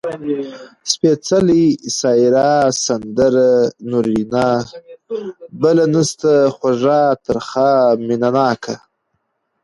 [0.91, 1.65] سپېڅلې،
[1.99, 2.51] سايره،
[2.85, 3.49] سندره،
[3.91, 4.47] نورينه.
[5.61, 7.71] بله نسته، خوږَه، ترخه.
[8.07, 8.75] مينه ناکه